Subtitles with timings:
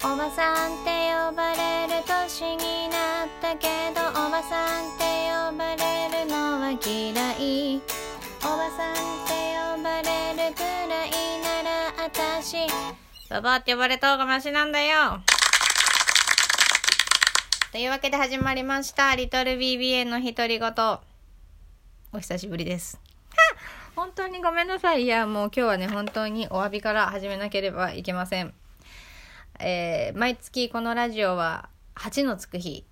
[0.00, 5.04] おばさんって呼ばれる年になったけどおばさんって
[5.50, 7.82] 呼ばれるのは嫌い
[8.40, 11.10] おばさんって呼ばれるくらい
[11.42, 12.58] ならあたし
[13.28, 15.20] ババって呼ばれた方がマシなんだよ
[17.72, 19.14] というわけで始まりました。
[19.14, 20.72] リトル BBA の独り言。
[22.12, 22.98] お久しぶりです。
[23.94, 25.02] 本当にごめんなさい。
[25.02, 28.54] いや、もう今日はね、本当にお詫びから始めなければいけません。
[29.60, 32.84] えー毎月このラジオは8のつく日、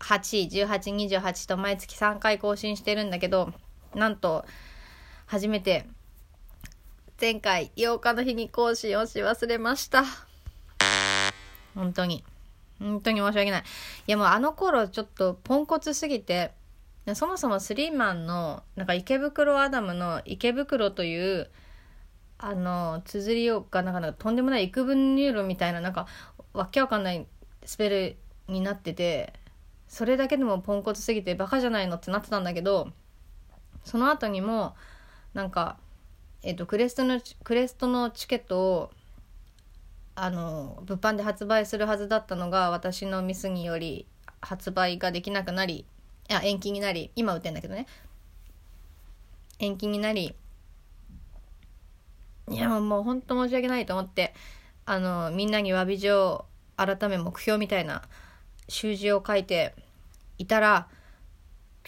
[0.00, 3.52] 8、18、28と毎月3回更新してるんだけど、
[3.94, 4.44] なんと、
[5.26, 5.86] 初めて、
[7.20, 10.04] 前回8日の日に更新をし忘れました。
[11.74, 12.24] 本当に。
[12.78, 13.62] 本当に申し訳ない。
[13.62, 13.64] い
[14.10, 16.52] やもうあの頃ちょっとポンコツすぎて、
[17.14, 21.50] そもそもスリーマンの、なんか池袋アダムの池袋という、
[22.38, 26.06] あの、綴りをが、なんかとんでもない幾分ニューロみたいな、なんか、
[26.52, 27.26] わけわかんない
[27.64, 29.32] スペルになってて、
[29.88, 32.92] それだけでもポンコツすぎてバカじゃないのってなってたんだけど、
[33.84, 34.74] その後にも、
[35.34, 35.78] なんか、
[36.42, 38.90] えっ、と、クレストの、クレストのチケットを、
[40.20, 44.04] あの物販で発売するはずだったのが私のミスにより
[44.40, 45.86] 発売ができなくなり
[46.28, 47.86] いや延期になり今売ってんだけどね。
[49.60, 50.34] 延期になり
[52.50, 54.34] いやもう本当申し訳ないと思って
[54.86, 56.46] あのみんなに詫び状
[56.76, 58.02] 改め目標みたいな
[58.68, 59.74] 習字を書いて
[60.38, 60.88] いたら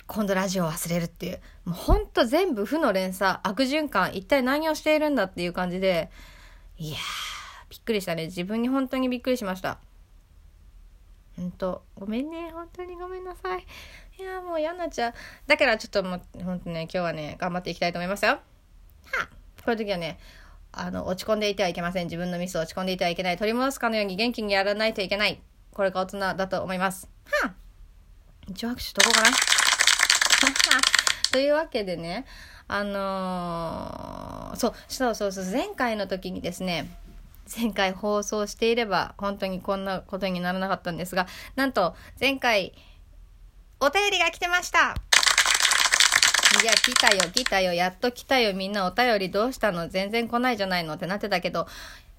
[0.07, 6.11] 今度ラジオ忘れるっていうもうほんと全部負の連鎖悪循環一体何をしているんだっていう感じで
[6.79, 6.97] いや
[7.71, 8.25] びっくりしたね。
[8.25, 9.79] 自分に本当にびっくりしました。
[11.37, 12.51] ほんと、ごめんね。
[12.53, 13.65] 本当にごめんなさい。
[14.19, 15.15] いや、もう嫌なっちゃう。
[15.47, 18.33] だからちょっともう、ほんとね、今日はね、頑張っていきたいと思いますよ。
[18.33, 18.41] は
[19.65, 20.19] こういう時はね、
[20.73, 22.07] あの、落ち込んでいてはいけません。
[22.07, 23.37] 自分のミスを落ち込んでいてはいけない。
[23.37, 25.41] 取り戻すかのように元気にやらないといけない。
[25.73, 27.09] これが大人だと思います。
[27.43, 27.53] は
[28.49, 29.37] 一応拍手しとこうかな。
[31.33, 32.27] というわけでね、
[32.67, 36.91] あのーそう、そうそうそう、前回の時にですね、
[37.57, 42.75] 前回放送していれば本当にこんなことにならなかったんですが、なんと前回
[43.81, 44.95] お便りが来てました
[46.63, 49.89] いや、来たよ、来たよ、やっと来たよ、みんなお便りどうしたの？
[49.89, 51.67] 全然来ないじゃないのってなってたけど、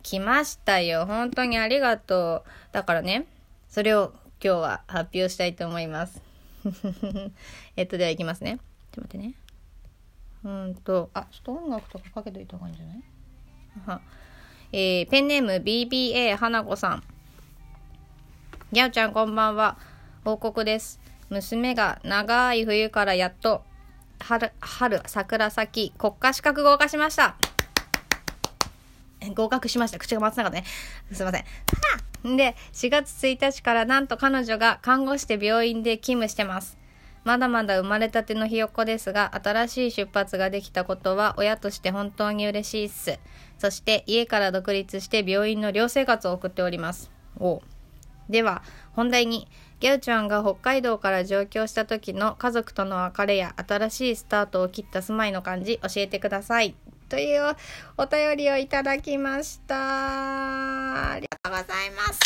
[0.04, 2.50] 来ましたよ、本当にありがとう。
[2.72, 3.28] だからね、
[3.70, 6.22] それを今日は発表したいと思います。
[7.76, 8.58] えっと、では行きますね。
[8.94, 9.34] ちょっと待ってね。
[10.44, 13.04] うんと、あ、ちょっと音楽とかかけといた方がいいんじゃない？
[13.86, 14.02] は
[14.72, 17.04] えーペンネーム BBA 花子さん。
[18.72, 19.78] ギャオちゃんこんばんは。
[20.24, 21.00] 報告です。
[21.30, 23.64] 娘が長い冬からやっと
[24.22, 27.36] 春、春、桜咲き、国家資格合格しました。
[29.36, 30.00] 合格しました。
[30.00, 30.66] 口が回ってなかったね。
[31.12, 32.38] すいません。
[32.38, 36.78] で、4月1日からなんと彼女が看護師で病院で勤務してます。
[37.24, 43.20] まだまだ生まれたてのひよっこですが、新しい出発ができたことは親として本当に嬉しいっす。
[43.60, 47.48] そして家から独立して病院の寮生活を送っておりますお。
[47.48, 47.62] お
[48.32, 49.48] では、本題に、
[49.80, 56.76] ギャウちゃんが北海道から上京した時の家族との別れや新しいスタートを切った住まいの感じ教えてください。
[57.10, 57.58] という
[57.98, 61.12] お便りをいただきました。
[61.14, 62.20] ありがとうございます。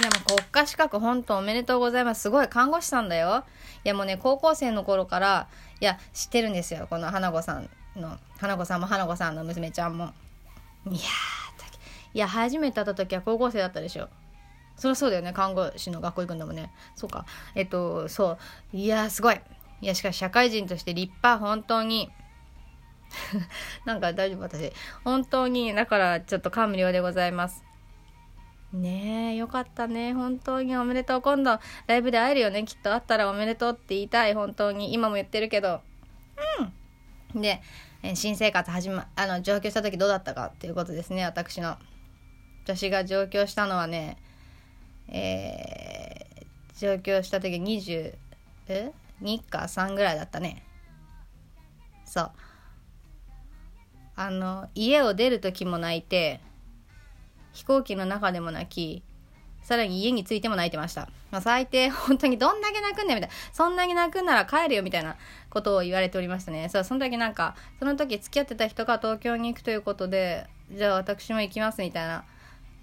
[0.00, 2.22] いやもう国家資格本当おめでとうございます。
[2.22, 3.44] すごい看護師さんだよ。
[3.84, 5.48] いやもうね、高校生の頃から、
[5.80, 6.86] いや、知ってるんですよ。
[6.90, 10.12] この花子さんの、花子さんも花子さんの娘ちゃんも。
[10.90, 11.00] いや、
[12.14, 14.08] いや、初めて会った時は高校生だったでしょ。
[14.76, 15.32] そりゃそうだよね。
[15.32, 16.72] 看護師の学校行くんだもんね。
[16.96, 17.26] そうか。
[17.54, 18.38] えっと、そ
[18.72, 18.76] う。
[18.76, 19.40] いや、すごい。
[19.80, 22.10] いや、しかし社会人として立派、本当に。
[23.84, 24.72] なんか大丈夫私。
[25.04, 27.64] 本当に、だからちょっと感無量でございます。
[28.72, 30.14] ねえ、よかったね。
[30.14, 31.22] 本当におめでとう。
[31.22, 32.64] 今度、ライブで会えるよね。
[32.64, 34.34] きっと会ったらおめでとうって言いたい。
[34.34, 34.92] 本当に。
[34.92, 35.80] 今も言ってるけど。
[37.32, 37.40] うん。
[37.40, 37.62] で、
[38.14, 41.24] 新生活始ま、あの、上京した時どうだったかっていうことですね。
[41.24, 41.76] 私の。
[42.64, 44.16] 私が上京したのはね、
[45.08, 48.14] えー、上京した時20、
[48.68, 48.92] え
[49.22, 50.64] ?2 か3ぐらいだったね。
[52.06, 52.30] そう。
[54.16, 56.40] あの、家を出る時も泣いて、
[57.52, 59.02] 飛行機の中でも泣き、
[59.62, 61.10] さらに家に着いても泣いてました。
[61.30, 63.28] まあ、最低、本当にどんだけ泣くんだよ、みたいな。
[63.52, 65.16] そんなに泣くんなら帰るよ、みたいな
[65.50, 66.70] ことを言われておりましたね。
[66.70, 72.24] そう、その時なんか、その時付き合ってた人が東京に行くということで、じゃあ私も行きます、みたいな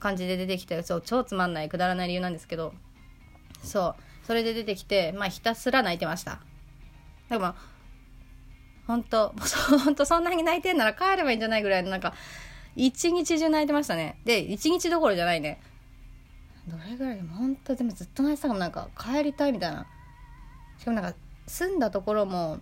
[0.01, 2.73] 感じで出てきて、そう、超つまんない、くだらない理由なんですけど、
[3.63, 6.41] そう、それで出てきて、まあ、ひたすら泣いてました。
[7.29, 7.55] でも、
[8.87, 9.33] 本当
[9.85, 12.13] 本当そんなに泣いてんなら帰ればいいんじゃないぐらいのなんか、
[12.75, 14.17] 一日中泣いてましたね。
[14.25, 15.61] で一日どころじゃないね。
[16.67, 19.85] どれぐらいでも本当でもずっと泣いてたかもなんか帰りたいみたいな。
[20.77, 22.59] しかもなんか住んだところも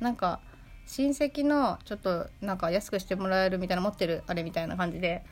[0.00, 0.40] なんか
[0.86, 5.24] 親戚のちょっとなんか安くしてもらえるみたいな持ってるあれみたいな感じで。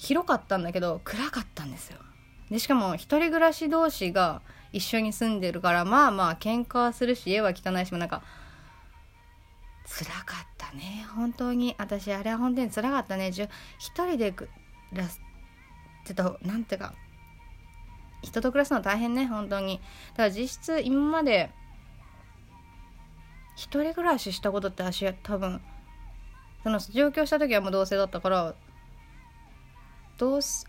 [0.00, 1.98] 広かったんだけど暗かったんですよ。
[2.50, 4.40] でしかも一人暮らし同士が
[4.72, 8.22] 一緒に住んでるからまあまあ喧嘩するし家は汚いしもなんか
[9.84, 11.06] 辛かったね。
[11.14, 11.74] 本当に。
[11.76, 13.28] 私あれは本当に辛かったね。
[13.28, 14.48] 一人で暮
[14.94, 15.20] らす
[16.02, 16.94] ってとなんていうか
[18.22, 19.82] 人と暮らすの大変ね本当に。
[20.12, 21.50] だから実質今まで
[23.54, 25.60] 一人暮らししたことって私は多分
[26.62, 28.54] その上京した時はもう同棲だったから
[30.20, 30.66] どうす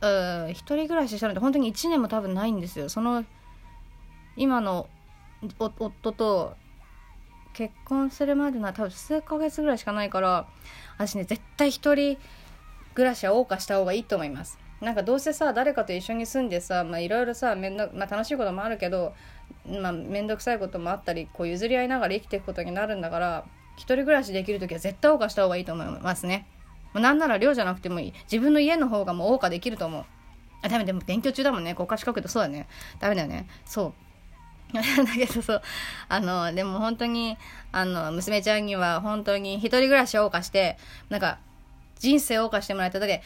[0.52, 3.26] 一人暮らししたのって本当に1年も多分ないんですよその
[4.38, 4.88] 今の
[5.60, 6.56] 夫と
[7.52, 10.48] 結婚するまでのは多分数ヶ月ぐらいしかないから
[10.98, 12.18] 私ね絶対一人
[12.94, 19.14] 暮らしは謳歌した方がいいと思いますなんかどうせさ誰かと一緒に住んでさいろいろさめんど、まあ、楽しいこともあるけど
[19.68, 23.46] まあ、面倒くさいこともあったりこう譲り合いながら生きていくことになるんだから
[23.76, 26.48] 一人暮らしできる時は絶対謳歌した方がいいと思いますね。
[27.00, 28.14] なんなら寮じゃなくてもいい。
[28.24, 30.06] 自分の家の方がもう謳歌できると思う。
[30.62, 31.74] あダメでも勉強中だもんね。
[31.76, 32.68] 国家資格ってそうだね。
[33.00, 33.48] ダメだよね。
[33.66, 33.94] そう。
[34.74, 34.82] だ
[35.16, 35.62] けどそう。
[36.10, 37.38] あのでも本当に
[37.72, 40.78] あの娘ちゃんには本当に一人暮らしを謳歌して
[41.10, 41.40] なんか
[42.00, 43.22] 人生を謳歌してもらえただけ。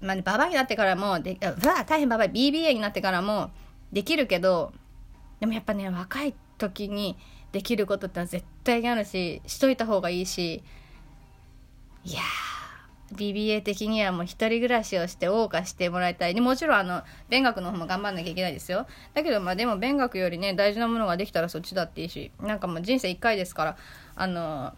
[0.00, 3.50] まあ、ね、ババアになってからもでうわ大変ババア BBA になってからも
[3.92, 4.72] できるけど
[5.40, 7.16] でもやっぱね若い時に
[7.52, 10.62] できることってのは絶対にあるししといた方がいいし。
[12.04, 12.53] いやー。
[13.12, 16.34] BBA 的にはもう一人暮らしをして謳歌してもらいたい。
[16.34, 18.86] でもちろんあの勉学の方も頑張んなきゃいけないですよ。
[19.12, 23.76] だけどまあでも勉学よりね大事なものができたらそっちだっていいしなんかもう人生1回ですから
[24.16, 24.72] あの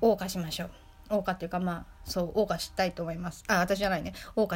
[0.00, 0.70] 謳歌しましょう。
[1.08, 3.44] 謳歌っていうかまあそう謳歌したいと思います。
[3.46, 4.12] あ私じゃないね。
[4.36, 4.52] 謳歌